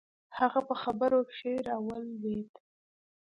[0.37, 2.51] هغه په خبرو کښې راولويد.